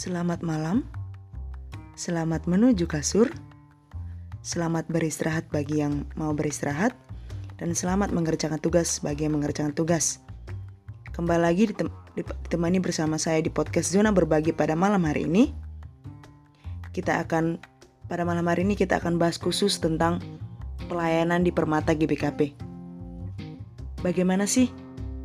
[0.00, 0.88] Selamat malam,
[1.92, 3.28] selamat menuju kasur,
[4.40, 6.96] selamat beristirahat bagi yang mau beristirahat,
[7.60, 10.24] dan selamat mengerjakan tugas bagi yang mengerjakan tugas.
[11.12, 15.52] Kembali lagi ditem ditemani bersama saya di podcast Zona Berbagi pada malam hari ini.
[16.96, 17.60] Kita akan
[18.08, 20.16] pada malam hari ini kita akan bahas khusus tentang
[20.88, 22.56] pelayanan di Permata GBKP.
[24.00, 24.72] Bagaimana sih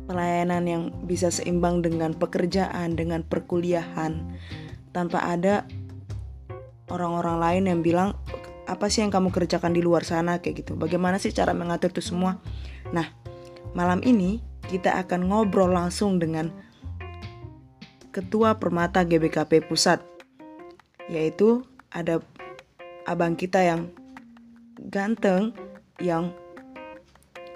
[0.04, 4.20] pelayanan yang bisa seimbang dengan pekerjaan, dengan perkuliahan,
[4.96, 5.68] tanpa ada
[6.88, 8.16] orang-orang lain yang bilang
[8.64, 10.72] apa sih yang kamu kerjakan di luar sana kayak gitu.
[10.72, 12.40] Bagaimana sih cara mengatur itu semua?
[12.96, 13.12] Nah,
[13.76, 14.40] malam ini
[14.72, 16.48] kita akan ngobrol langsung dengan
[18.10, 20.00] Ketua Permata GBKP Pusat,
[21.12, 22.24] yaitu ada
[23.04, 23.92] abang kita yang
[24.88, 25.52] ganteng
[26.00, 26.32] yang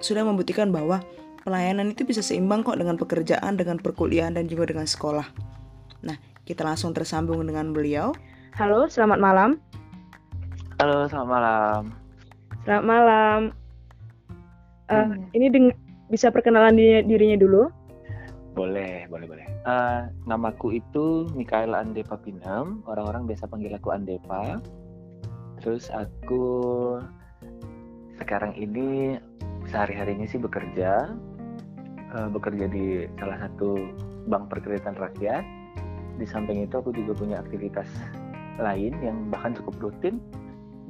[0.05, 1.01] sudah membuktikan bahwa
[1.43, 5.27] pelayanan itu bisa seimbang kok dengan pekerjaan, dengan perkuliahan, dan juga dengan sekolah.
[6.05, 8.13] Nah, kita langsung tersambung dengan beliau.
[8.57, 9.51] Halo, selamat malam.
[10.81, 11.81] Halo, selamat malam.
[12.65, 13.39] Selamat malam.
[14.91, 15.31] Uh, hmm.
[15.37, 15.47] Ini
[16.11, 17.63] bisa perkenalan dirinya, dirinya dulu?
[18.59, 19.47] Boleh, boleh, boleh.
[19.63, 22.83] Uh, namaku itu Mikael Andepa Pinam.
[22.89, 24.59] Orang-orang biasa panggil aku Andepa.
[25.63, 26.45] Terus aku
[28.19, 29.21] sekarang ini
[29.69, 31.13] sehari-harinya sih bekerja
[32.17, 33.79] uh, bekerja di salah satu
[34.27, 35.45] bank perkreditan rakyat.
[36.21, 37.89] Di samping itu aku juga punya aktivitas
[38.61, 40.21] lain yang bahkan cukup rutin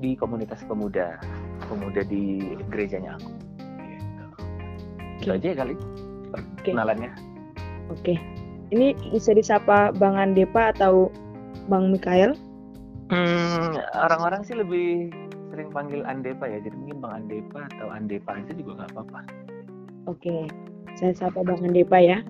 [0.02, 1.22] di komunitas pemuda,
[1.70, 3.30] pemuda di gerejanya aku.
[3.86, 4.24] Gitu.
[4.26, 5.22] Okay.
[5.22, 5.74] Itu aja ya kali
[6.34, 7.10] perkenalannya.
[7.94, 8.02] Oke.
[8.02, 8.18] Okay.
[8.70, 11.10] Ini bisa disapa Bang Andepa atau
[11.66, 12.38] Bang Mikael?
[13.10, 15.10] Hmm, orang-orang sih lebih
[15.50, 19.20] sering panggil Andepa ya, jadi mungkin Bang Andepa atau Andepa aja juga nggak apa-apa.
[20.06, 20.46] Oke.
[20.98, 22.22] Saya sapa Bang Andepa ya.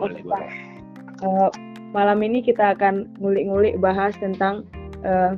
[0.00, 0.52] Boleh, boleh.
[1.20, 1.52] Uh,
[1.90, 4.66] malam ini kita akan ngulik-ngulik bahas tentang
[5.02, 5.34] uh,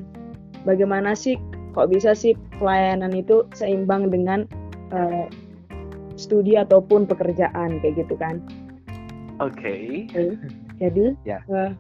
[0.69, 1.41] bagaimana sih
[1.73, 4.45] kok bisa sih pelayanan itu seimbang dengan
[4.93, 5.27] uh,
[6.21, 8.45] studi ataupun pekerjaan kayak gitu kan.
[9.41, 10.07] Oke.
[10.13, 10.13] Okay.
[10.13, 10.31] Okay.
[10.79, 11.41] Jadi yeah.
[11.49, 11.57] Ya.
[11.57, 11.71] uh,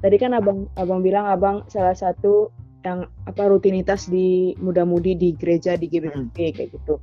[0.00, 2.48] tadi kan abang abang bilang abang salah satu
[2.84, 6.32] yang apa rutinitas di muda-mudi di gereja di GBK hmm.
[6.32, 7.00] kayak gitu.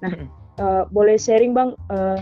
[0.00, 0.12] Nah,
[0.60, 2.20] uh, boleh sharing bang uh,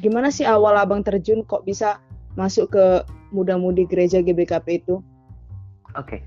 [0.00, 2.00] gimana sih awal abang terjun kok bisa
[2.36, 2.84] masuk ke
[3.34, 5.02] muda-mudi gereja GBKP itu?
[5.98, 6.20] Oke, okay.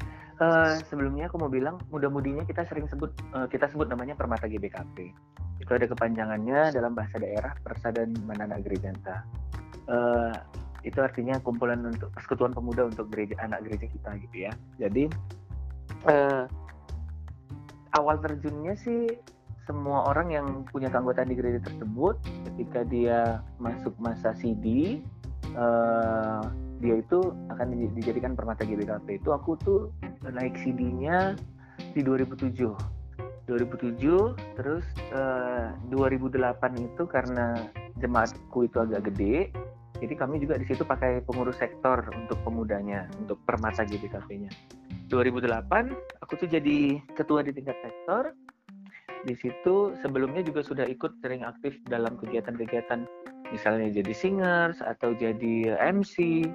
[0.43, 4.51] uh, eh, sebelumnya aku mau bilang muda-mudinya kita sering sebut uh, kita sebut namanya Permata
[4.51, 5.15] GBKP.
[5.63, 9.23] Itu ada kepanjangannya dalam bahasa daerah Persatuan Manana Gerejanta.
[9.87, 10.35] Uh,
[10.83, 14.51] itu artinya kumpulan untuk persekutuan pemuda untuk gereja anak gereja kita gitu ya.
[14.79, 15.03] Jadi
[16.07, 16.47] uh,
[17.95, 19.09] awal terjunnya sih
[19.67, 22.15] semua orang yang punya keanggotaan di gereja tersebut
[22.47, 24.99] ketika dia masuk masa CD
[25.59, 26.43] uh, eh,
[26.77, 27.67] dia itu akan
[27.97, 29.79] dijadikan permata GBKP itu aku tuh
[30.25, 31.33] naik CD-nya
[31.93, 32.53] di 2007
[33.47, 33.97] 2007
[34.59, 37.55] terus uh, eh, 2008 itu karena
[37.97, 39.49] jemaatku itu agak gede
[39.97, 44.51] jadi kami juga di situ pakai pengurus sektor untuk pemudanya untuk permata GBKP-nya
[45.07, 48.35] 2008 aku tuh jadi ketua di tingkat sektor.
[49.23, 53.07] Di situ sebelumnya juga sudah ikut sering aktif dalam kegiatan-kegiatan
[53.51, 56.47] misalnya jadi singers atau jadi MC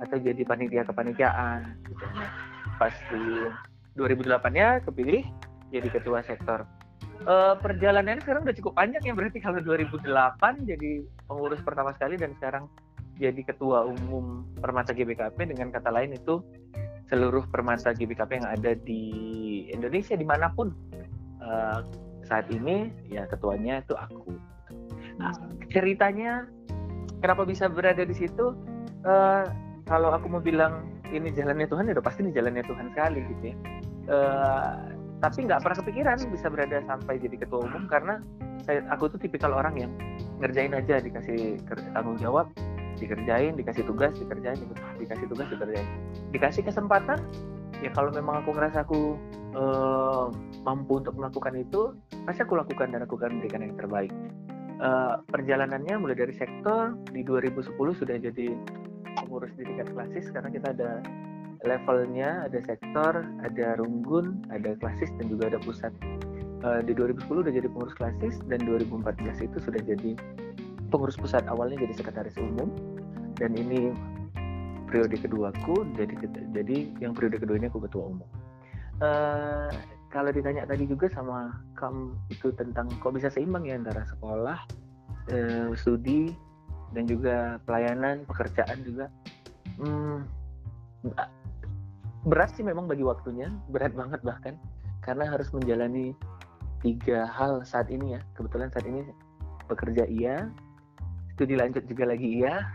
[0.00, 2.04] atau jadi panitia kepanitiaan gitu.
[2.80, 3.24] pas di
[4.00, 5.24] 2008-nya kepilih
[5.68, 6.64] jadi ketua sektor
[7.28, 10.08] uh, perjalanannya sekarang udah cukup panjang ya berarti kalau 2008
[10.64, 10.90] jadi
[11.28, 12.64] pengurus pertama sekali dan sekarang
[13.20, 16.40] jadi ketua umum Permata GBKP dengan kata lain itu
[17.12, 19.04] seluruh Permata GBKP yang ada di
[19.68, 20.72] Indonesia di mana pun
[21.44, 21.84] uh,
[22.24, 24.38] saat ini ya ketuanya itu aku.
[25.20, 25.34] Nah,
[25.68, 26.48] ceritanya
[27.20, 28.56] kenapa bisa berada di situ?
[29.04, 29.44] Uh,
[29.90, 33.44] kalau aku mau bilang ini jalannya Tuhan, ya udah pasti ini jalannya Tuhan sekali gitu
[33.50, 33.56] ya.
[34.06, 34.74] Uh,
[35.20, 38.24] tapi nggak pernah kepikiran bisa berada sampai jadi ketua umum karena
[38.64, 39.92] saya aku tuh tipikal orang yang
[40.40, 41.60] ngerjain aja dikasih
[41.92, 42.48] tanggung jawab
[42.96, 44.56] dikerjain dikasih tugas dikerjain
[44.96, 45.88] dikasih tugas dikerjain
[46.32, 47.20] dikasih kesempatan
[47.84, 49.16] ya kalau memang aku ngerasa aku
[49.56, 50.32] uh,
[50.64, 54.12] mampu untuk melakukan itu pasti aku lakukan dan aku akan memberikan yang terbaik
[54.80, 58.48] uh, perjalanannya mulai dari sektor di 2010 sudah jadi
[59.24, 60.90] pengurus di tingkat klasis karena kita ada
[61.64, 65.92] levelnya ada sektor ada runggun ada klasis dan juga ada pusat.
[66.60, 70.12] Uh, di 2010 sudah jadi pengurus klasis dan 2014 itu sudah jadi
[70.92, 72.68] pengurus pusat awalnya jadi sekretaris umum.
[73.40, 73.96] Dan ini
[74.90, 76.12] periode keduaku jadi
[76.52, 78.28] jadi yang periode kedua ini aku ketua umum.
[79.00, 79.72] Uh,
[80.12, 84.58] kalau ditanya tadi juga sama kamu itu tentang kok bisa seimbang ya antara sekolah
[85.32, 86.34] uh, studi
[86.90, 89.06] dan juga pelayanan pekerjaan juga.
[89.80, 90.26] Hmm,
[92.26, 94.54] berat sih memang bagi waktunya berat banget bahkan.
[95.00, 96.12] Karena harus menjalani
[96.84, 98.20] tiga hal saat ini ya.
[98.36, 99.06] Kebetulan saat ini
[99.70, 100.50] bekerja iya
[101.34, 102.68] studi lanjut juga lagi iya.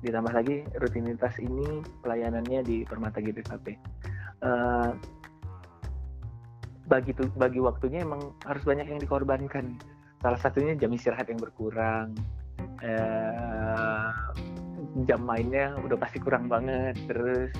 [0.00, 3.76] Ditambah lagi rutinitas ini pelayanannya di Permata GBKP
[4.44, 4.92] uh,
[6.88, 9.78] bagi tuh bagi waktunya emang harus banyak yang dikorbankan.
[10.20, 12.12] Salah satunya jam istirahat yang berkurang
[12.84, 14.10] uh,
[15.06, 17.52] jam mainnya udah pasti kurang banget terus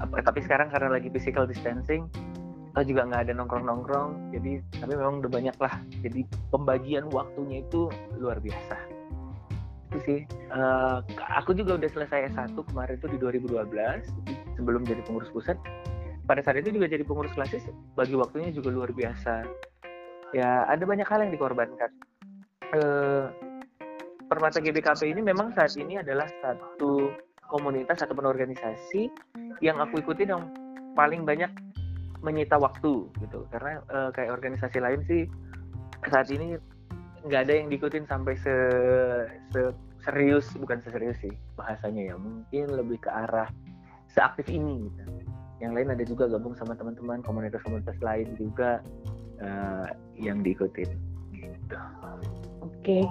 [0.00, 2.08] apa, tapi sekarang karena lagi physical distancing
[2.72, 5.76] kita juga nggak ada nongkrong-nongkrong jadi tapi memang udah banyak lah.
[6.00, 8.80] Jadi pembagian waktunya itu luar biasa.
[9.92, 10.20] Itu sih.
[10.48, 11.04] Uh,
[11.36, 13.68] aku juga udah selesai S1 kemarin itu di 2012
[14.56, 15.60] sebelum jadi pengurus pusat.
[16.24, 17.60] Pada saat itu juga jadi pengurus klasis
[17.92, 19.44] bagi waktunya juga luar biasa.
[20.32, 21.92] Ya ada banyak hal yang dikorbankan.
[22.72, 23.28] Uh,
[24.32, 27.12] Permata GBKP ini memang saat ini adalah satu
[27.52, 29.12] komunitas ataupun organisasi
[29.60, 30.48] yang aku ikuti yang
[30.96, 31.52] paling banyak
[32.24, 35.28] menyita waktu gitu karena uh, kayak organisasi lain sih
[36.08, 36.56] saat ini
[37.28, 38.56] nggak ada yang diikutin sampai se,
[39.52, 39.68] se
[40.00, 43.52] serius bukan seserius sih bahasanya ya mungkin lebih ke arah
[44.08, 45.28] seaktif ini gitu
[45.60, 48.80] yang lain ada juga gabung sama teman-teman komunitas-komunitas lain juga
[49.44, 50.88] uh, yang diikutin
[51.36, 51.76] gitu
[52.64, 53.04] oke okay.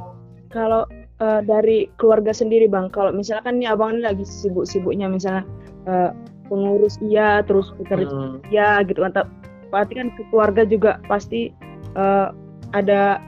[0.49, 0.83] kalau
[1.21, 5.45] uh, dari keluarga sendiri bang kalau misalkan nih abang ini lagi sibuk-sibuknya misalnya
[5.85, 6.09] uh,
[6.49, 8.43] pengurus iya terus bekerja hmm.
[8.51, 9.29] iya gitu kan
[9.71, 11.53] pasti kan keluarga juga pasti
[11.95, 12.33] uh,
[12.75, 13.21] ada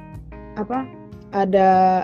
[0.59, 0.83] apa
[1.31, 2.03] ada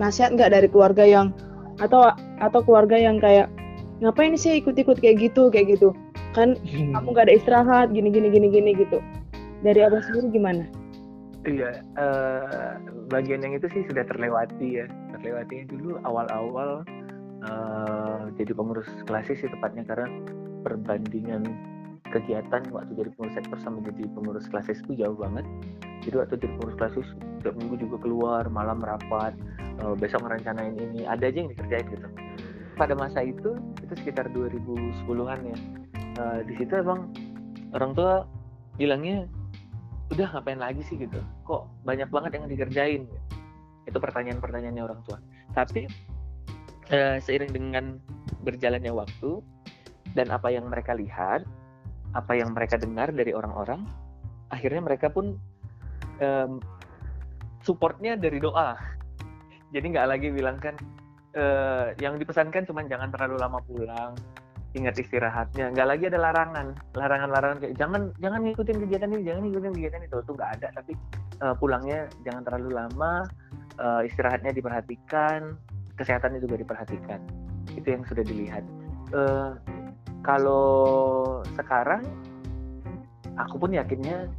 [0.00, 1.36] nasihat nggak dari keluarga yang
[1.84, 2.08] atau
[2.40, 3.52] atau keluarga yang kayak
[4.00, 5.92] ngapain sih ikut-ikut kayak gitu kayak gitu
[6.32, 6.96] kan hmm.
[6.96, 8.98] kamu nggak ada istirahat gini gini gini gini gitu
[9.62, 10.64] dari abang sendiri gimana?
[11.42, 12.78] Iya, uh,
[13.10, 14.86] bagian yang itu sih sudah terlewati ya.
[15.18, 16.86] Terlewati dulu awal-awal
[17.42, 20.06] uh, jadi pengurus klasis sih tepatnya karena
[20.62, 21.42] perbandingan
[22.14, 25.42] kegiatan waktu jadi pengurus sektor sama jadi pengurus klasis itu jauh banget.
[26.06, 27.08] Jadi waktu jadi pengurus klasis
[27.42, 29.34] tiap minggu juga keluar, malam rapat,
[29.82, 32.06] uh, besok merencanain ini, ada aja yang dikerjain gitu.
[32.78, 35.58] Pada masa itu, itu sekitar 2010-an ya.
[36.22, 37.10] Uh, di situ emang
[37.74, 38.30] orang tua
[38.78, 39.26] bilangnya
[40.12, 41.00] udah ngapain lagi sih?
[41.00, 41.18] gitu.
[41.48, 43.02] Kok banyak banget yang dikerjain?
[43.86, 45.18] itu pertanyaan-pertanyaannya orang tua.
[45.54, 45.86] Tapi
[46.94, 47.84] uh, seiring dengan
[48.46, 49.42] berjalannya waktu
[50.14, 51.46] dan apa yang mereka lihat
[52.12, 53.88] apa yang mereka dengar dari orang-orang
[54.52, 55.40] akhirnya mereka pun
[56.20, 56.60] um,
[57.64, 58.76] supportnya dari doa.
[59.72, 60.76] Jadi nggak lagi bilang kan
[61.32, 64.12] uh, yang dipesankan cuma jangan terlalu lama pulang
[64.72, 65.72] ingat istirahatnya.
[65.72, 66.66] Nggak lagi ada larangan.
[66.96, 70.16] Larangan-larangan kayak jangan jangan ngikutin kegiatan ini jangan ngikutin kegiatan itu.
[70.24, 70.68] Tuh nggak ada.
[70.80, 70.92] Tapi
[71.44, 73.12] uh, pulangnya jangan terlalu lama
[73.80, 75.56] uh, istirahatnya diperhatikan
[76.00, 77.20] kesehatan juga diperhatikan.
[77.76, 78.64] Itu yang sudah dilihat.
[79.12, 79.60] Uh,
[80.24, 82.06] kalau sekarang
[83.36, 84.30] aku pun yakinnya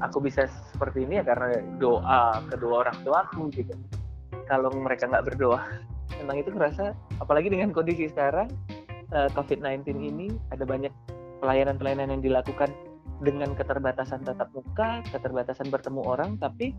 [0.00, 3.76] aku bisa seperti ini ya karena doa kedua orang tua aku gitu.
[4.48, 5.60] Kalau mereka nggak berdoa
[6.18, 8.48] tentang itu ngerasa apalagi dengan kondisi sekarang
[9.14, 10.90] uh, eh, COVID-19 ini ada banyak
[11.40, 12.74] pelayanan-pelayanan yang dilakukan
[13.22, 16.74] dengan keterbatasan tatap muka, keterbatasan bertemu orang, tapi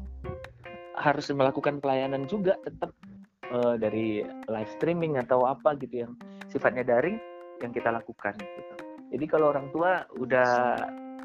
[0.99, 2.91] harus melakukan pelayanan juga tetap
[3.51, 6.11] uh, dari live streaming atau apa gitu yang
[6.51, 7.17] sifatnya daring
[7.63, 8.35] yang kita lakukan.
[8.35, 8.73] Gitu.
[9.15, 10.75] Jadi kalau orang tua udah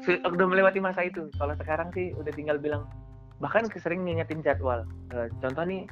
[0.07, 2.87] udah melewati masa itu, kalau sekarang sih udah tinggal bilang
[3.41, 4.87] bahkan sering ngingetin jadwal.
[5.11, 5.85] Uh, contoh nih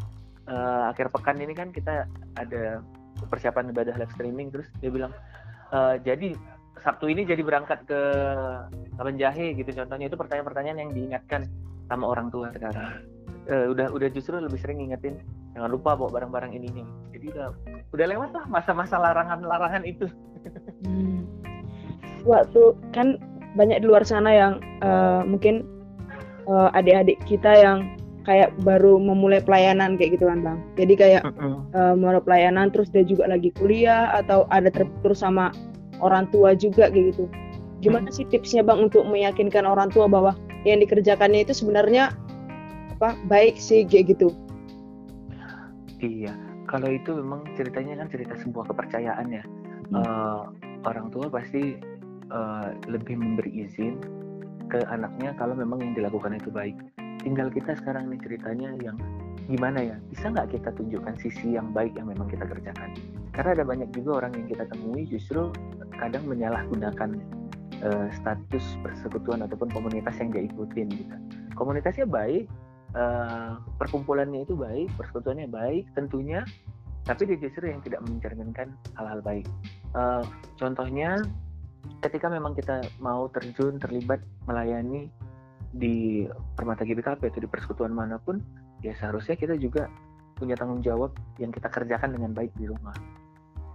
[0.47, 2.07] uh, akhir pekan ini kan kita
[2.37, 2.79] ada
[3.27, 5.11] persiapan ibadah live streaming terus dia bilang
[5.73, 6.37] e, jadi
[6.79, 8.01] Sabtu ini jadi berangkat ke
[8.95, 9.67] Taman Jahe gitu.
[9.75, 11.43] Contohnya itu pertanyaan-pertanyaan yang diingatkan
[11.91, 13.03] sama orang tua sekarang.
[13.51, 15.19] E, udah udah justru lebih sering ngingetin
[15.53, 17.47] jangan lupa bawa barang-barang ininya jadi udah
[17.91, 20.07] udah lewat lah masa-masa larangan-larangan itu.
[20.87, 21.27] Hmm.
[22.23, 23.19] waktu kan
[23.59, 25.67] banyak di luar sana yang uh, mungkin
[26.47, 30.57] uh, adik-adik kita yang kayak baru memulai pelayanan kayak gitu kan bang.
[30.75, 31.55] Jadi kayak uh -uh.
[31.71, 35.51] Uh, mulai pelayanan terus dia juga lagi kuliah atau ada terputus sama
[36.03, 37.25] orang tua juga kayak gitu.
[37.79, 40.35] Gimana sih tipsnya bang untuk meyakinkan orang tua bahwa
[40.67, 42.11] yang dikerjakannya itu sebenarnya
[42.99, 44.35] apa baik sih kayak gitu?
[46.03, 46.35] Iya.
[46.67, 49.43] Kalau itu memang ceritanya kan cerita sebuah kepercayaan ya.
[49.89, 50.05] Hmm.
[50.05, 50.41] uh,
[50.85, 51.81] orang tua pasti
[52.29, 53.97] uh, lebih memberi izin
[54.69, 56.77] ke anaknya kalau memang yang dilakukan itu baik
[57.21, 58.97] tinggal kita sekarang nih ceritanya yang
[59.49, 59.97] gimana ya?
[60.11, 62.95] Bisa nggak kita tunjukkan sisi yang baik yang memang kita kerjakan?
[63.35, 65.51] Karena ada banyak juga orang yang kita temui justru
[65.99, 67.19] kadang menyalahgunakan
[67.83, 71.15] uh, status persekutuan ataupun komunitas yang dia ikutin gitu.
[71.55, 72.47] Komunitasnya baik
[72.95, 76.43] uh, perkumpulannya itu baik persekutuannya baik tentunya
[77.07, 79.47] tapi dia justru yang tidak mencerminkan hal-hal baik.
[79.97, 80.21] Uh,
[80.61, 81.17] contohnya
[82.05, 85.09] ketika memang kita mau terjun terlibat melayani
[85.73, 86.25] di
[86.57, 88.41] Permata GBKP atau di persekutuan mana pun,
[88.81, 89.87] ya seharusnya kita juga
[90.39, 92.95] punya tanggung jawab yang kita kerjakan dengan baik di rumah.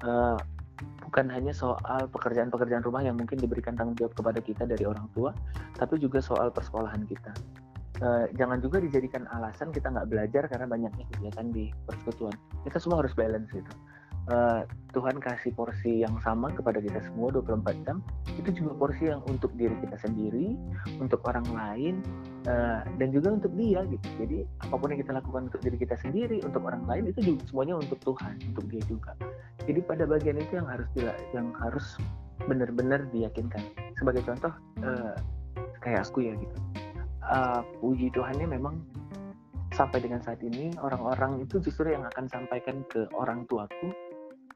[0.05, 0.37] Uh,
[1.07, 5.31] bukan hanya soal pekerjaan-pekerjaan rumah yang mungkin diberikan tanggung jawab kepada kita dari orang tua,
[5.79, 7.33] tapi juga soal persekolahan kita.
[8.03, 12.35] Uh, jangan juga dijadikan alasan kita nggak belajar karena banyaknya kegiatan di persekutuan.
[12.67, 13.71] Kita semua harus balance gitu
[14.31, 14.63] uh,
[14.95, 17.99] Tuhan kasih porsi yang sama kepada kita semua 24 jam.
[18.39, 20.55] Itu juga porsi yang untuk diri kita sendiri
[21.03, 21.95] untuk orang lain
[22.47, 24.07] uh, dan juga untuk dia gitu.
[24.23, 27.43] Jadi apa pun yang kita lakukan untuk diri kita sendiri untuk orang lain itu juga
[27.51, 29.13] semuanya untuk Tuhan untuk dia juga.
[29.67, 30.89] Jadi pada bagian itu yang harus
[31.35, 31.87] yang harus
[32.47, 33.63] benar-benar diyakinkan.
[33.99, 34.55] Sebagai contoh
[34.87, 35.19] uh,
[35.83, 36.57] kayak aku ya gitu.
[37.25, 38.79] Uh, puji Tuhannya memang
[39.75, 43.91] sampai dengan saat ini orang-orang itu justru yang akan sampaikan ke orang tuaku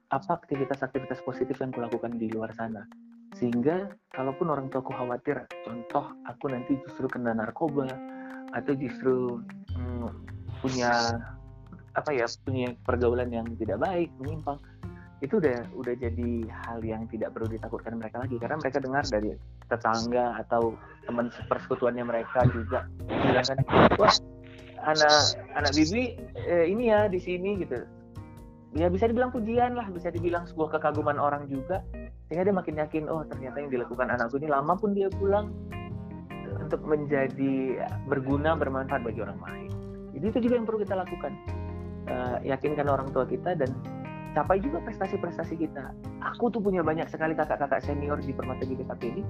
[0.08, 2.88] apa aktivitas-aktivitas positif yang kulakukan di luar sana.
[3.36, 7.86] Sehingga kalaupun orang tua aku khawatir contoh aku nanti justru kena narkoba
[8.56, 9.44] atau justru
[9.76, 10.08] hmm,
[10.64, 11.20] punya
[11.92, 14.56] apa ya punya pergaulan yang tidak baik menyimpang
[15.18, 18.40] itu udah udah jadi hal yang tidak perlu ditakutkan mereka lagi.
[18.40, 19.36] Karena mereka dengar dari
[19.68, 20.72] tetangga atau
[21.04, 23.58] teman persekutuannya mereka juga bilang kan
[24.00, 24.14] wah
[24.88, 26.16] anak anak bibi
[26.48, 27.82] eh, ini ya di sini gitu
[28.76, 31.80] ya bisa dibilang pujian lah bisa dibilang sebuah kekaguman orang juga.
[32.28, 35.48] Sehingga dia makin yakin oh ternyata yang dilakukan anakku ini lama pun dia pulang
[36.58, 39.70] untuk menjadi berguna bermanfaat bagi orang lain.
[40.12, 41.32] Jadi itu juga yang perlu kita lakukan.
[42.08, 43.68] Uh, yakinkan orang tua kita dan
[44.32, 45.92] capai juga prestasi-prestasi kita.
[46.36, 49.22] Aku tuh punya banyak sekali kakak-kakak senior di Permata GBKP ini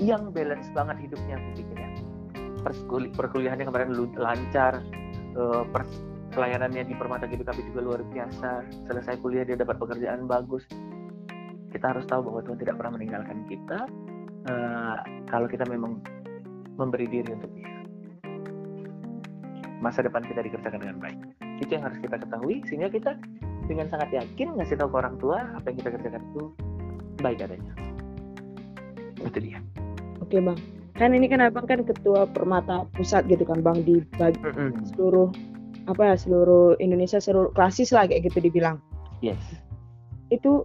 [0.00, 1.90] yang balance banget hidupnya aku pikir ya.
[3.12, 4.80] Perkuliahannya kemarin lancar
[5.36, 5.68] uh,
[6.34, 8.66] pelayanannya di Permata GBKP juga luar biasa.
[8.90, 10.66] Selesai kuliah dia dapat pekerjaan bagus.
[11.70, 13.86] Kita harus tahu bahwa Tuhan tidak pernah meninggalkan kita.
[14.44, 14.98] Uh,
[15.30, 16.02] kalau kita memang
[16.76, 17.70] memberi diri untuk dia.
[19.80, 21.18] Masa depan kita dikerjakan dengan baik.
[21.62, 23.16] Itu yang harus kita ketahui sehingga kita
[23.64, 26.42] dengan sangat yakin ngasih tahu ke orang tua apa yang kita kerjakan itu
[27.22, 27.72] baik adanya.
[29.22, 29.58] Itu dia.
[30.20, 30.58] Oke bang.
[30.94, 34.70] Kan ini kan abang kan ketua permata pusat gitu kan bang di bagi mm -hmm.
[34.94, 35.32] seluruh
[35.84, 38.80] apa ya seluruh Indonesia seluruh klasis lah kayak gitu dibilang.
[39.20, 39.40] Yes.
[40.32, 40.64] Itu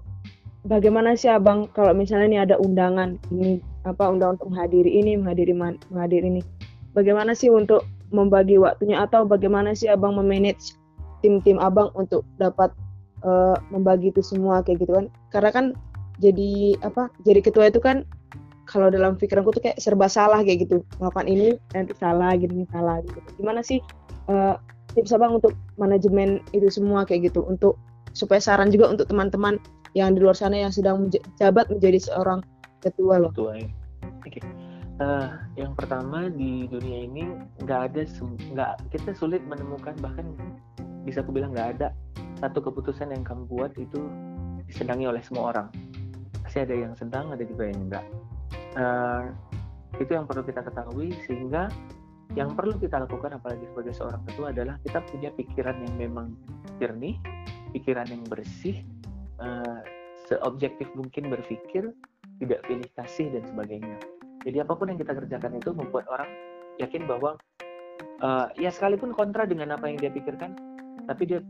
[0.67, 5.53] bagaimana sih abang kalau misalnya ini ada undangan ini apa undangan untuk menghadiri ini menghadiri
[5.91, 6.41] menghadiri ini,
[6.95, 10.75] bagaimana sih untuk membagi waktunya atau bagaimana sih abang memanage
[11.19, 12.71] tim-tim abang untuk dapat
[13.23, 15.05] uh, membagi itu semua kayak gitu kan?
[15.31, 15.65] Karena kan
[16.19, 18.03] jadi apa jadi ketua itu kan
[18.69, 23.01] kalau dalam pikiranku tuh kayak serba salah kayak gitu melakukan ini nanti salah gini salah
[23.01, 23.81] gitu gimana sih
[24.29, 24.59] uh,
[24.97, 27.77] tips abang untuk manajemen itu semua kayak gitu untuk
[28.13, 29.61] supaya saran juga untuk teman-teman
[29.93, 32.41] yang di luar sana yang sedang menjabat menjadi seorang
[32.81, 33.31] ketua loh.
[33.33, 33.69] Ketua ya.
[34.21, 34.39] Oke.
[34.39, 34.43] Okay.
[34.99, 35.27] Uh, eh,
[35.63, 37.23] yang pertama di dunia ini
[37.63, 38.03] nggak ada
[38.51, 40.27] nggak kita sulit menemukan bahkan
[41.07, 41.95] bisa aku bilang nggak ada
[42.43, 43.99] satu keputusan yang kamu buat itu
[44.67, 45.67] disenangi oleh semua orang.
[46.43, 48.05] Pasti ada yang sedang, ada juga yang enggak.
[48.77, 49.33] Uh,
[49.97, 51.67] itu yang perlu kita ketahui sehingga
[52.37, 56.27] yang perlu kita lakukan apalagi sebagai seorang ketua adalah kita punya pikiran yang memang
[56.77, 57.17] jernih,
[57.73, 58.85] pikiran yang bersih,
[59.41, 59.81] uh,
[60.29, 61.89] seobjektif mungkin berpikir,
[62.37, 63.97] tidak pilih kasih dan sebagainya.
[64.45, 66.29] Jadi apa pun yang kita kerjakan itu membuat orang
[66.77, 67.35] yakin bahwa
[68.21, 70.53] uh, ya sekalipun kontra dengan apa yang dia pikirkan,
[71.09, 71.41] tapi dia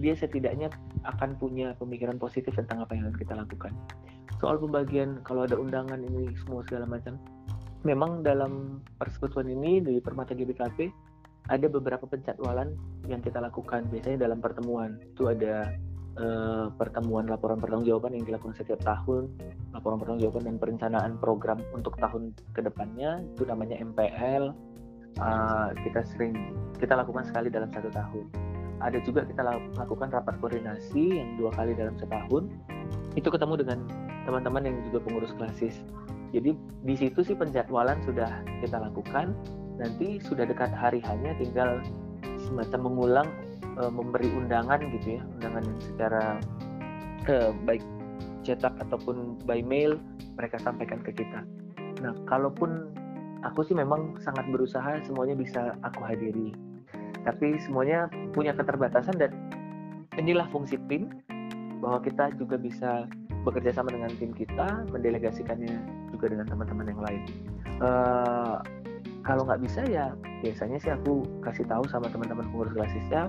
[0.00, 0.72] dia setidaknya
[1.06, 3.70] akan punya pemikiran positif tentang apa yang harus kita lakukan.
[4.42, 7.20] Soal pembagian kalau ada undangan ini semua segala macam,
[7.84, 10.88] memang dalam persekutuan ini di Permata GBKP
[11.52, 12.72] ada beberapa penjadwalan
[13.04, 13.84] yang kita lakukan.
[13.92, 15.76] Biasanya dalam pertemuan itu ada
[16.16, 19.28] uh, pertemuan laporan pertanggungjawaban yang dilakukan setiap tahun
[19.76, 24.54] laporan pertanggungjawaban dan perencanaan program untuk tahun ke depannya itu namanya MPL
[25.14, 26.34] eh, kita sering
[26.78, 28.26] kita lakukan sekali dalam satu tahun.
[28.82, 29.42] Ada juga kita
[29.78, 32.50] lakukan rapat koordinasi yang dua kali dalam setahun.
[33.14, 33.78] Itu ketemu dengan
[34.26, 35.78] teman-teman yang juga pengurus klasis
[36.34, 36.50] jadi
[36.82, 39.30] di situ sih penjadwalan sudah kita lakukan.
[39.78, 41.78] Nanti sudah dekat hari hanya tinggal
[42.42, 43.28] semacam mengulang
[43.78, 46.22] e, memberi undangan gitu ya, undangan secara
[47.30, 47.82] e, baik
[48.42, 49.98] cetak ataupun by mail
[50.34, 51.46] mereka sampaikan ke kita.
[52.02, 52.90] Nah, kalaupun
[53.46, 56.50] aku sih memang sangat berusaha semuanya bisa aku hadiri.
[57.22, 59.30] Tapi semuanya punya keterbatasan dan
[60.18, 61.14] inilah fungsi tim
[61.78, 63.06] bahwa kita juga bisa
[63.46, 67.22] bekerja sama dengan tim kita, mendelegasikannya juga dengan teman-teman yang lain.
[67.84, 68.56] Uh,
[69.20, 73.28] kalau nggak bisa ya biasanya sih aku kasih tahu sama teman-teman pengurus kelasisnya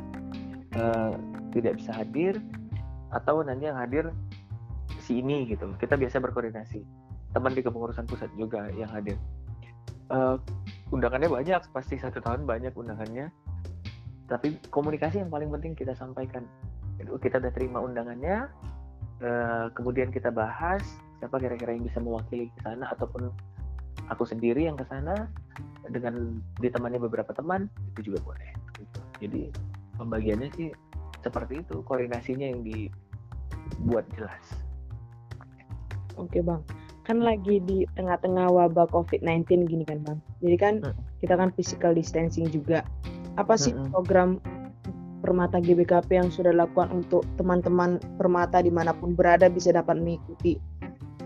[0.79, 1.11] uh,
[1.51, 2.39] tidak bisa hadir
[3.11, 4.15] atau nanti yang hadir
[5.03, 5.75] si ini gitu.
[5.75, 6.79] Kita biasa berkoordinasi.
[7.35, 9.19] Teman di kepengurusan pusat juga yang hadir.
[10.07, 10.39] Uh,
[10.95, 13.27] undangannya banyak pasti satu tahun banyak undangannya.
[14.31, 16.47] Tapi komunikasi yang paling penting kita sampaikan.
[16.95, 18.47] Kita udah terima undangannya
[19.75, 20.83] kemudian kita bahas
[21.19, 23.31] siapa kira-kira yang bisa mewakili ke sana ataupun
[24.11, 25.29] aku sendiri yang ke sana
[25.89, 28.99] dengan ditemani beberapa teman itu juga boleh gitu.
[29.21, 29.41] jadi
[29.97, 30.69] pembagiannya sih
[31.21, 34.45] seperti itu koordinasinya yang dibuat jelas
[36.17, 36.61] oke bang
[37.05, 40.95] kan lagi di tengah-tengah wabah COVID-19 gini kan bang jadi kan hmm.
[41.21, 42.81] kita kan physical distancing juga
[43.37, 43.93] apa sih hmm.
[43.93, 44.41] program
[45.25, 50.61] permata GBKP yang sudah dilakukan untuk teman-teman permata di mana pun berada bisa dapat mengikuti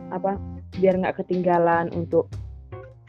[0.10, 0.38] apa
[0.78, 2.30] biar nggak ketinggalan untuk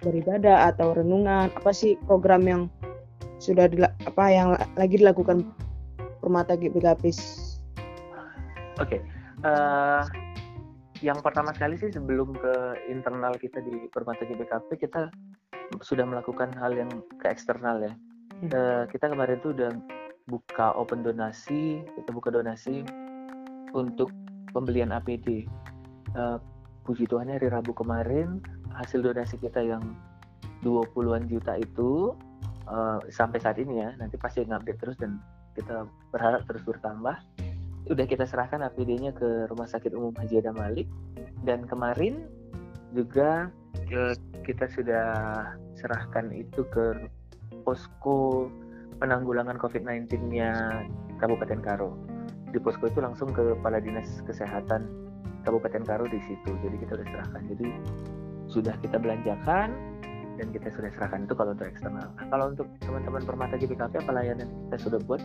[0.00, 2.62] beribadah atau renungan apa sih program yang
[3.40, 3.68] sudah
[4.08, 5.44] apa yang lagi dilakukan
[6.20, 7.12] permata GBKP oke
[8.80, 9.00] okay.
[9.44, 10.02] uh, eh,
[11.00, 12.54] yang pertama sekali sih sebelum ke
[12.92, 15.08] internal kita di Permata GBKP kita
[15.80, 17.92] sudah melakukan hal yang ke eksternal ya.
[18.44, 18.50] Hmm.
[18.52, 19.72] Uh, kita kemarin tuh udah
[20.28, 22.84] buka open donasi, kita buka donasi
[23.72, 24.12] untuk
[24.52, 25.48] pembelian APD.
[26.12, 26.38] Uh, eh,
[26.84, 28.40] puji Tuhan hari Rabu kemarin
[28.74, 29.82] hasil donasi kita yang
[30.64, 32.12] 20-an juta itu
[32.68, 35.20] uh, sampai saat ini ya, nanti pasti ngupdate terus dan
[35.56, 37.16] kita berharap terus bertambah.
[37.90, 40.86] Udah kita serahkan APD-nya ke Rumah Sakit Umum Haji Adam Malik.
[41.42, 42.28] Dan kemarin
[42.92, 43.48] juga
[43.88, 44.14] ke,
[44.46, 45.06] kita sudah
[45.74, 47.08] serahkan itu ke
[47.66, 48.46] posko
[49.00, 50.52] penanggulangan COVID-19-nya
[51.18, 51.96] Kabupaten Karo.
[52.52, 55.09] Di posko itu langsung ke Kepala Dinas Kesehatan
[55.42, 56.50] Kabupaten Karo di situ.
[56.60, 57.42] Jadi kita sudah serahkan.
[57.50, 57.68] Jadi
[58.50, 59.68] sudah kita belanjakan
[60.40, 62.08] dan kita sudah serahkan itu kalau untuk eksternal.
[62.16, 65.22] Nah, kalau untuk teman-teman permata GBKP apa layanan kita sudah buat?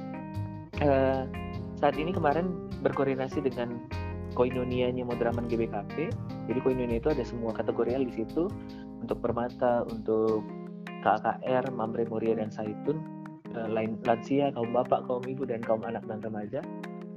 [0.83, 1.23] Uh,
[1.79, 2.51] saat ini kemarin
[2.83, 3.79] berkoordinasi dengan
[4.35, 6.11] Koinonianya Modraman GBKP.
[6.51, 8.51] Jadi Koinonia itu ada semua kategori di situ
[8.99, 10.43] untuk permata, untuk
[11.01, 12.99] KKR, Mamre Moria dan Saitun,
[13.55, 16.59] eh, lain lansia, kaum bapak, kaum ibu dan kaum anak dan remaja.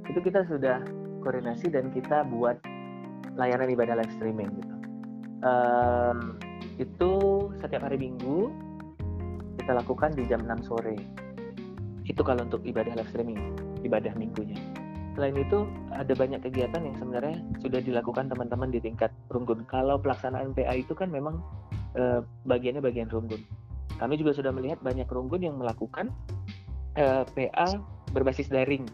[0.07, 0.85] Itu kita sudah
[1.25, 2.63] koordinasi dan kita buat
[3.39, 4.75] layanan ibadah live streaming gitu.
[5.47, 6.35] Um,
[6.83, 7.13] itu
[7.63, 8.51] setiap hari Minggu
[9.63, 10.99] kita lakukan di jam 6 sore.
[12.03, 13.39] Itu kalau untuk ibadah live streaming
[13.87, 14.59] ibadah minggunya.
[15.19, 19.67] Selain itu, ada banyak kegiatan yang sebenarnya sudah dilakukan teman-teman di tingkat runggun.
[19.67, 21.43] Kalau pelaksanaan PA itu kan memang
[21.99, 23.43] e, bagiannya bagian runggun.
[23.99, 26.15] Kami juga sudah melihat banyak runggun yang melakukan
[26.95, 27.67] e, eh, PA
[28.15, 28.87] berbasis daring.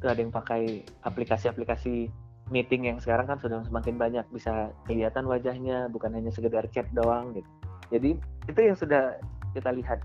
[0.00, 2.08] Itu ada yang pakai aplikasi-aplikasi
[2.50, 7.32] meeting yang sekarang kan sudah semakin banyak bisa kelihatan wajahnya bukan hanya sekedar chat doang
[7.32, 7.50] gitu.
[7.90, 8.10] Jadi
[8.50, 9.18] itu yang sudah
[9.54, 9.98] kita lihat.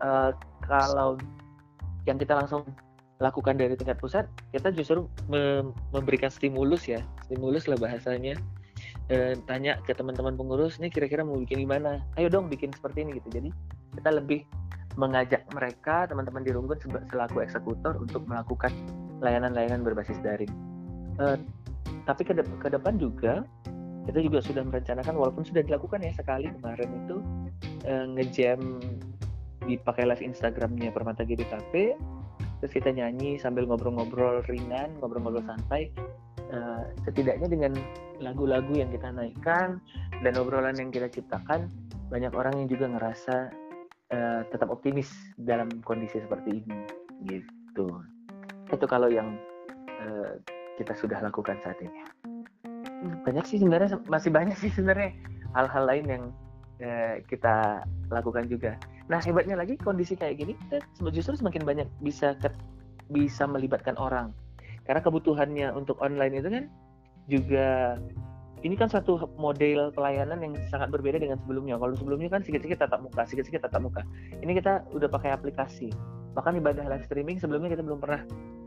[0.00, 0.08] E,
[0.66, 1.18] kalau
[2.06, 2.62] yang kita langsung
[3.20, 4.24] lakukan dari tingkat pusat,
[4.54, 5.04] kita justru
[5.92, 8.38] memberikan stimulus ya, stimulus lah bahasanya.
[9.12, 12.00] E, tanya ke teman-teman pengurus, ini kira-kira mau bikin gimana?
[12.16, 13.28] Ayo dong bikin seperti ini gitu.
[13.28, 13.50] Jadi
[13.98, 14.46] kita lebih
[14.98, 16.78] mengajak mereka, teman-teman di Runggun
[17.10, 18.72] selaku eksekutor untuk melakukan
[19.20, 20.50] layanan-layanan berbasis daring.
[21.20, 21.36] E,
[22.08, 23.44] tapi ke, de ke depan juga
[24.08, 27.16] kita juga sudah merencanakan walaupun sudah dilakukan ya sekali kemarin itu
[27.84, 28.60] e, ngejam
[29.68, 31.94] dipakai live Instagramnya Permata GDKP
[32.60, 35.92] terus kita nyanyi sambil ngobrol-ngobrol ringan ngobrol-ngobrol santai
[36.52, 37.72] uh, setidaknya dengan
[38.20, 39.80] lagu-lagu yang kita naikkan
[40.20, 41.70] dan obrolan yang kita ciptakan
[42.10, 43.36] banyak orang yang juga ngerasa
[44.12, 45.08] uh, tetap optimis
[45.38, 46.78] dalam kondisi seperti ini.
[47.24, 47.88] Gitu.
[48.70, 49.38] Itu kalau yang
[50.02, 50.36] uh,
[50.76, 52.00] kita sudah lakukan saat ini
[53.24, 55.16] banyak sih sebenarnya masih banyak sih sebenarnya
[55.56, 56.24] hal-hal lain yang
[56.84, 58.76] uh, kita lakukan juga
[59.10, 62.46] Nah hebatnya lagi kondisi kayak gini kita justru semakin banyak bisa ke,
[63.10, 64.30] bisa melibatkan orang
[64.86, 66.64] karena kebutuhannya untuk online itu kan
[67.26, 67.98] juga
[68.60, 71.80] ini kan satu model pelayanan yang sangat berbeda dengan sebelumnya.
[71.80, 74.02] Kalau sebelumnya kan sedikit-sedikit tatap muka, sedikit-sedikit tatap muka.
[74.44, 75.88] Ini kita udah pakai aplikasi.
[76.36, 78.20] Bahkan ibadah live streaming sebelumnya kita belum pernah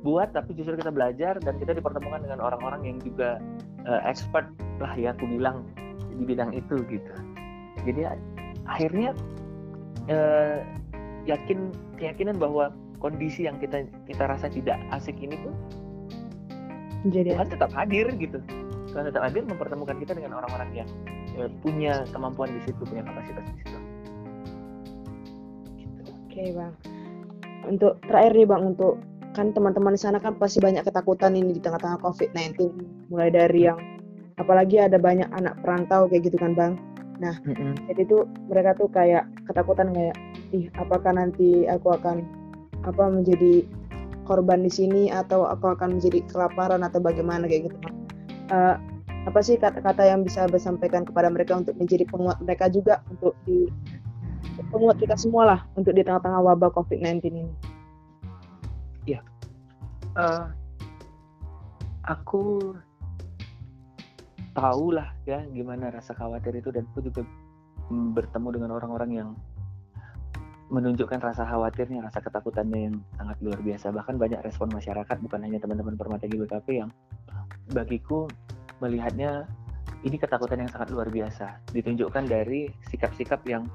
[0.04, 3.40] buat, tapi justru kita belajar dan kita dipertemukan dengan orang-orang yang juga
[3.88, 4.52] uh, expert
[4.84, 5.64] lah ya, aku bilang
[6.14, 7.14] di bidang itu gitu.
[7.88, 8.06] Jadi
[8.68, 9.16] akhirnya
[10.08, 10.64] eh,
[11.28, 15.54] yakin keyakinan bahwa kondisi yang kita kita rasa tidak asik ini pun
[17.12, 18.40] jadi Tuhan tetap hadir gitu
[18.92, 20.90] Tuhan tetap hadir mempertemukan kita dengan orang-orang yang
[21.36, 23.80] eh, punya kemampuan di situ punya kapasitas di situ
[25.80, 26.02] gitu.
[26.12, 26.74] oke bang
[27.64, 28.94] untuk terakhir nih bang untuk
[29.34, 32.54] kan teman-teman di sana kan pasti banyak ketakutan ini di tengah-tengah COVID-19
[33.10, 33.82] mulai dari yang
[34.38, 36.74] apalagi ada banyak anak perantau kayak gitu kan bang
[37.22, 37.88] Nah, mm-hmm.
[37.88, 40.16] jadi tuh mereka tuh kayak ketakutan kayak,
[40.56, 42.26] ih apakah nanti aku akan
[42.84, 43.64] apa menjadi
[44.28, 47.78] korban di sini atau aku akan menjadi kelaparan atau bagaimana kayak gitu.
[48.50, 48.76] Uh,
[49.24, 53.72] apa sih kata-kata yang bisa bersampaikan kepada mereka untuk menjadi penguat mereka juga untuk di
[54.68, 57.48] penguat kita semua lah untuk di tengah-tengah wabah COVID-19 ini.
[60.14, 60.46] Uh,
[62.06, 62.78] aku
[64.54, 67.26] tahu lah ya gimana rasa khawatir itu dan aku juga
[67.90, 69.30] bertemu dengan orang-orang yang
[70.74, 73.94] menunjukkan rasa khawatirnya, rasa ketakutannya yang sangat luar biasa.
[73.94, 76.90] Bahkan banyak respon masyarakat, bukan hanya teman-teman Permata GBKP yang
[77.78, 78.26] bagiku
[78.82, 79.46] melihatnya
[80.02, 81.62] ini ketakutan yang sangat luar biasa.
[81.70, 83.70] Ditunjukkan dari sikap-sikap yang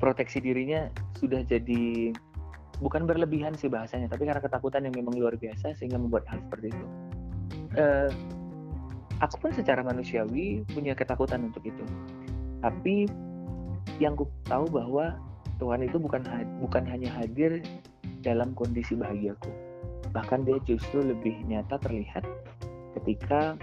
[0.00, 0.88] proteksi dirinya
[1.20, 2.10] sudah jadi
[2.82, 6.74] bukan berlebihan sih bahasanya, tapi karena ketakutan yang memang luar biasa sehingga membuat hal seperti
[6.74, 6.86] itu.
[7.74, 8.10] Uh,
[9.22, 11.84] aku pun secara manusiawi punya ketakutan untuk itu.
[12.64, 13.06] Tapi
[14.02, 15.14] yang ku tahu bahwa
[15.62, 16.26] Tuhan itu bukan
[16.58, 17.62] bukan hanya hadir
[18.26, 19.50] dalam kondisi bahagiaku.
[20.10, 22.26] Bahkan dia justru lebih nyata terlihat
[22.98, 23.54] ketika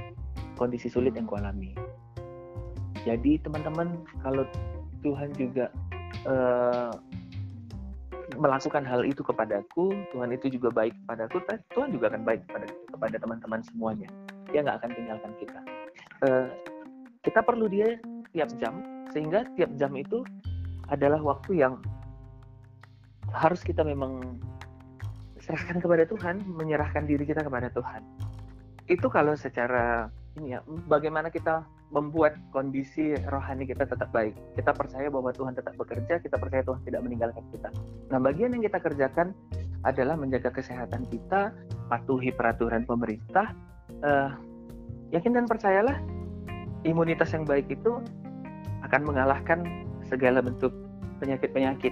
[0.55, 1.75] kondisi sulit yang kualami.
[3.01, 4.45] Jadi teman-teman kalau
[5.01, 5.73] Tuhan juga
[6.29, 6.93] uh,
[8.37, 13.15] melakukan hal itu kepadaku, Tuhan itu juga baik kepadaku, Tuhan juga akan baik kepada kepada
[13.19, 14.09] teman-teman semuanya.
[14.51, 15.59] Dia nggak akan tinggalkan kita.
[16.21, 16.47] Uh,
[17.25, 17.97] kita perlu dia
[18.31, 20.23] tiap jam, sehingga tiap jam itu
[20.91, 21.79] adalah waktu yang
[23.31, 24.39] harus kita memang
[25.39, 28.03] serahkan kepada Tuhan, menyerahkan diri kita kepada Tuhan.
[28.91, 34.31] Itu kalau secara ini ya, bagaimana kita membuat kondisi rohani kita tetap baik.
[34.55, 37.69] Kita percaya bahwa Tuhan tetap bekerja, kita percaya Tuhan tidak meninggalkan kita.
[38.07, 39.35] Nah, bagian yang kita kerjakan
[39.83, 41.51] adalah menjaga kesehatan kita,
[41.91, 43.51] patuhi peraturan pemerintah,
[44.07, 44.31] uh,
[45.11, 45.99] yakin dan percayalah
[46.87, 47.99] imunitas yang baik itu
[48.87, 49.67] akan mengalahkan
[50.07, 50.71] segala bentuk
[51.19, 51.91] penyakit-penyakit.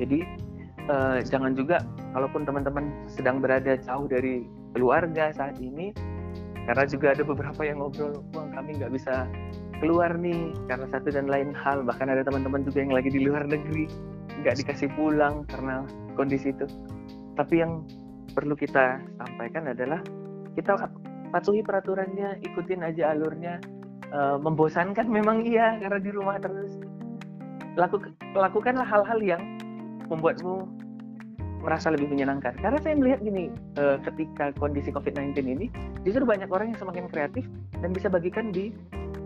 [0.00, 0.24] Jadi
[0.88, 1.84] uh, jangan juga
[2.16, 5.92] kalaupun teman-teman sedang berada jauh dari keluarga saat ini,
[6.68, 9.24] karena juga ada beberapa yang ngobrol, uang kami nggak bisa
[9.80, 11.80] keluar nih karena satu dan lain hal.
[11.80, 13.88] Bahkan ada teman-teman juga yang lagi di luar negeri
[14.44, 16.68] nggak dikasih pulang karena kondisi itu.
[17.40, 17.88] Tapi yang
[18.36, 20.04] perlu kita sampaikan adalah
[20.60, 20.76] kita
[21.32, 23.56] patuhi peraturannya, ikutin aja alurnya.
[24.08, 26.80] Uh, membosankan memang iya karena di rumah terus
[27.76, 28.00] laku,
[28.32, 29.42] lakukanlah hal-hal yang
[30.08, 30.64] membuatmu
[31.62, 32.54] merasa lebih menyenangkan.
[32.58, 35.66] Karena saya melihat gini, uh, ketika kondisi COVID-19 ini,
[36.06, 37.44] justru banyak orang yang semakin kreatif
[37.82, 38.70] dan bisa bagikan di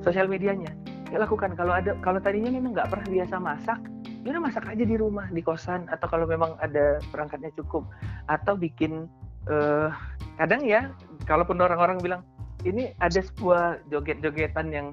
[0.01, 0.73] sosial medianya.
[1.12, 1.53] Ya lakukan.
[1.55, 3.79] Kalau ada, kalau tadinya memang nggak pernah biasa masak,
[4.25, 7.85] ya udah masak aja di rumah, di kosan, atau kalau memang ada perangkatnya cukup,
[8.33, 9.07] atau bikin,
[9.53, 9.92] uh,
[10.40, 10.88] kadang ya,
[11.29, 12.23] kalaupun orang-orang bilang
[12.62, 14.87] ini ada sebuah joget-jogetan yang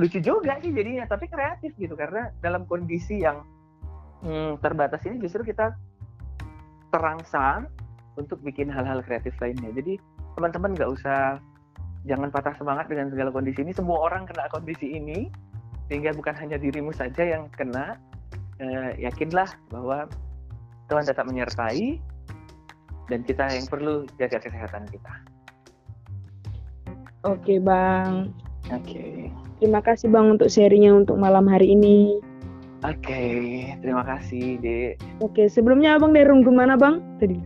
[0.00, 3.44] lucu juga sih jadinya tapi kreatif gitu karena dalam kondisi yang
[4.24, 5.74] hmm, terbatas ini justru kita
[6.90, 7.70] terangsang
[8.18, 9.96] untuk bikin hal-hal kreatif lainnya jadi
[10.34, 11.38] teman-teman nggak usah
[12.08, 15.28] jangan patah semangat dengan segala kondisi ini semua orang kena kondisi ini
[15.90, 17.98] sehingga bukan hanya dirimu saja yang kena
[18.62, 20.06] eh, yakinlah bahwa
[20.90, 21.98] Tuhan tetap menyertai
[23.10, 25.14] dan kita yang perlu jaga kesehatan kita.
[27.26, 28.30] Oke bang.
[28.70, 28.86] Oke.
[28.86, 29.14] Okay.
[29.60, 32.16] Terima kasih Bang untuk sharingnya untuk malam hari ini.
[32.80, 34.96] Oke, okay, terima kasih, Dek.
[35.20, 37.04] Oke, okay, sebelumnya Abang dari Runggun mana, Bang?
[37.20, 37.36] Tadi.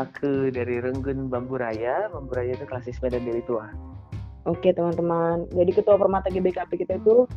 [0.00, 2.08] Aku dari Renggun Bambu Raya.
[2.08, 3.68] Bambu Raya itu klasis Medan Deli Tua.
[4.48, 5.44] Oke, teman-teman.
[5.52, 7.28] Jadi ketua permata GBKP kita itu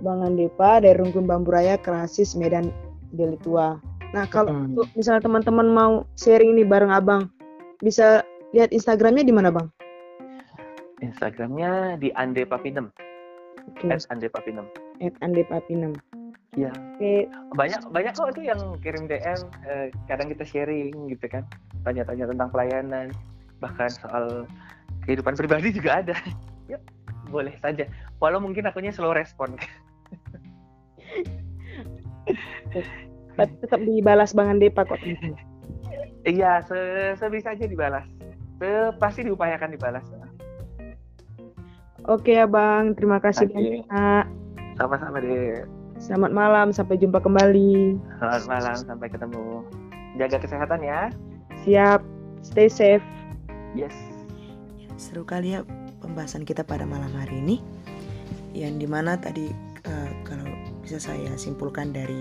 [0.00, 2.72] Bang Andepa dari Runggun Bambu Raya klasis Medan
[3.12, 3.76] Deli Tua.
[4.16, 4.96] Nah, kalau hmm.
[4.96, 7.32] misalnya teman-teman mau sharing ini bareng Abang,
[7.80, 8.24] bisa
[8.56, 9.72] lihat Instagramnya di mana, Bang?
[11.00, 12.92] Instagramnya di Ande Papinem.
[13.88, 14.68] At Ande Papinem.
[15.00, 15.96] At Ande Papinem.
[16.52, 16.68] Iya.
[16.68, 17.32] Oke.
[17.56, 19.40] Banyak banyak kok itu yang kirim DM.
[19.64, 21.48] Eh, kadang kita sharing gitu kan,
[21.88, 23.08] tanya-tanya tentang pelayanan,
[23.64, 24.44] bahkan soal
[25.08, 26.12] kehidupan pribadi juga ada.
[26.72, 26.76] ya
[27.32, 27.88] boleh saja.
[28.20, 29.56] Walau mungkin akunya slow respon.
[33.32, 35.00] Tapi tetap dibalas Bang Ande Pak kok.
[36.28, 36.76] Iya, se
[37.16, 38.04] sebisa aja dibalas.
[38.60, 40.04] Se pasti diupayakan dibalas.
[42.04, 43.88] Oke ya Bang, terima kasih banyak.
[44.76, 45.81] Sama-sama deh.
[46.12, 47.96] Selamat malam, sampai jumpa kembali.
[48.20, 49.64] Selamat malam, sampai ketemu.
[50.20, 51.08] Jaga kesehatan ya.
[51.64, 52.04] Siap,
[52.44, 53.00] stay safe.
[53.72, 53.96] Yes.
[55.00, 55.64] Seru kali ya
[56.04, 57.64] pembahasan kita pada malam hari ini.
[58.52, 59.56] Yang di mana tadi
[59.88, 60.52] uh, kalau
[60.84, 62.20] bisa saya simpulkan dari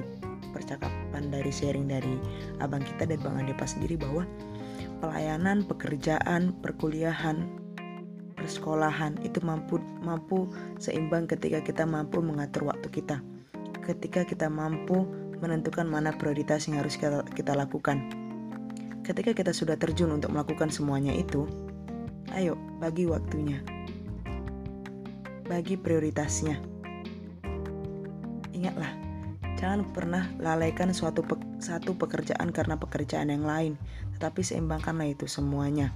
[0.56, 2.16] percakapan dari sharing dari
[2.64, 4.24] abang kita dan bang Adepa sendiri bahwa
[5.04, 7.44] pelayanan, pekerjaan, perkuliahan,
[8.40, 10.48] persekolahan itu mampu mampu
[10.80, 13.20] seimbang ketika kita mampu mengatur waktu kita.
[13.82, 15.10] Ketika kita mampu
[15.42, 18.14] menentukan mana prioritas yang harus kita, kita lakukan.
[19.02, 21.50] Ketika kita sudah terjun untuk melakukan semuanya itu,
[22.38, 23.60] ayo bagi waktunya.
[25.52, 26.64] bagi prioritasnya.
[28.56, 28.88] Ingatlah,
[29.60, 33.76] jangan pernah lalaikan suatu pe satu pekerjaan karena pekerjaan yang lain,
[34.16, 35.92] tetapi seimbangkanlah itu semuanya.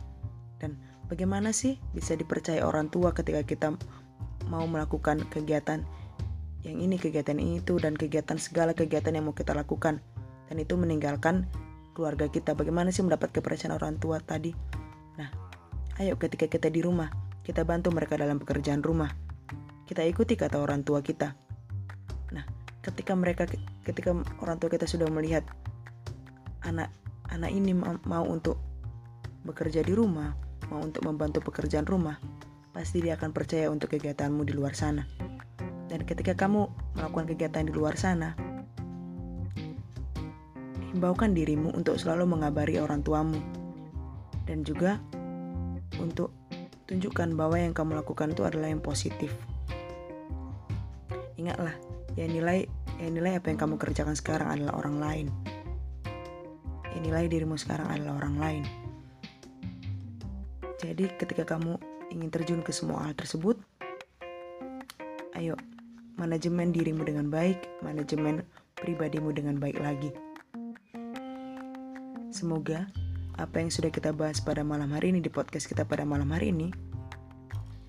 [0.60, 0.76] Dan
[1.08, 3.68] bagaimana sih bisa dipercaya orang tua ketika kita
[4.52, 5.88] mau melakukan kegiatan
[6.66, 10.02] yang ini, kegiatan ini itu, dan kegiatan segala kegiatan yang mau kita lakukan.
[10.50, 11.46] Dan itu meninggalkan
[11.94, 12.58] keluarga kita.
[12.58, 14.52] Bagaimana sih mendapat kepercayaan orang tua tadi?
[15.16, 15.30] Nah,
[16.02, 17.14] ayo ketika kita di rumah,
[17.46, 19.14] kita bantu mereka dalam pekerjaan rumah.
[19.86, 21.38] Kita ikuti kata orang tua kita.
[22.34, 22.46] Nah,
[22.82, 23.46] ketika mereka
[23.86, 25.46] ketika orang tua kita sudah melihat
[26.66, 26.90] anak
[27.30, 28.58] anak ini mau untuk
[29.46, 30.34] bekerja di rumah,
[30.74, 32.18] mau untuk membantu pekerjaan rumah,
[32.74, 35.06] pasti dia akan percaya untuk kegiatanmu di luar sana.
[35.96, 36.68] Dan ketika kamu
[37.00, 38.36] melakukan kegiatan di luar sana,
[40.92, 43.40] himbaukan dirimu untuk selalu mengabari orang tuamu.
[44.44, 45.00] Dan juga
[45.96, 46.36] untuk
[46.92, 49.32] tunjukkan bahwa yang kamu lakukan itu adalah yang positif.
[51.40, 51.72] Ingatlah,
[52.20, 52.68] yang nilai
[53.00, 55.28] yang nilai apa yang kamu kerjakan sekarang adalah orang lain.
[56.92, 58.64] Yang nilai dirimu sekarang adalah orang lain.
[60.76, 61.80] Jadi ketika kamu
[62.12, 63.56] ingin terjun ke semua hal tersebut,
[65.40, 65.56] ayo
[66.16, 68.44] manajemen dirimu dengan baik, manajemen
[68.80, 70.12] pribadimu dengan baik lagi.
[72.32, 72.88] Semoga
[73.36, 76.56] apa yang sudah kita bahas pada malam hari ini di podcast kita pada malam hari
[76.56, 76.72] ini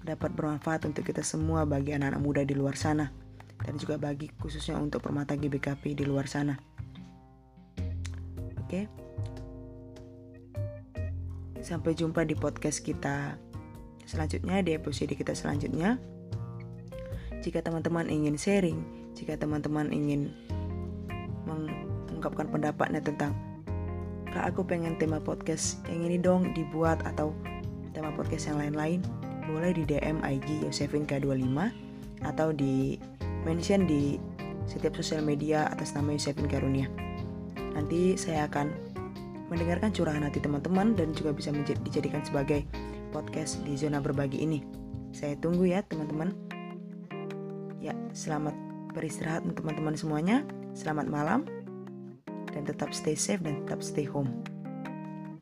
[0.06, 3.10] dapat bermanfaat untuk kita semua bagi anak-anak muda di luar sana
[3.62, 6.54] dan juga bagi khususnya untuk permata GBKP di luar sana.
[8.62, 8.86] Oke.
[11.62, 13.34] Sampai jumpa di podcast kita
[14.06, 16.15] selanjutnya di episode kita selanjutnya.
[17.46, 18.82] Jika teman-teman ingin sharing,
[19.14, 20.34] jika teman-teman ingin
[21.46, 23.38] mengungkapkan pendapatnya tentang
[24.34, 27.30] Kak aku pengen tema podcast yang ini dong dibuat atau
[27.94, 28.98] tema podcast yang lain-lain
[29.46, 31.70] boleh di DM IG Yosefin K25
[32.26, 32.98] atau di
[33.46, 34.18] mention di
[34.66, 36.90] setiap sosial media atas nama Yosefin Karunia.
[37.78, 38.74] Nanti saya akan
[39.54, 41.54] mendengarkan curahan hati teman-teman dan juga bisa
[41.86, 42.66] dijadikan sebagai
[43.14, 44.66] podcast di zona berbagi ini.
[45.14, 46.45] Saya tunggu ya teman-teman.
[47.80, 48.56] Ya, selamat
[48.96, 50.42] beristirahat untuk teman-teman semuanya.
[50.72, 51.40] Selamat malam
[52.52, 54.32] dan tetap stay safe dan tetap stay home.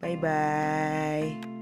[0.03, 1.54] Bye bye.